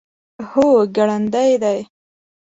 هو، 0.51 0.67
ګړندی 0.95 1.49
دی 1.63 1.79